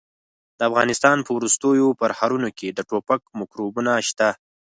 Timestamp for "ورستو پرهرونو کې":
1.37-2.67